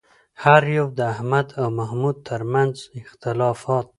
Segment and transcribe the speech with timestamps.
[0.43, 3.87] هر یو د احمد او محمود ترمنځ اختلافات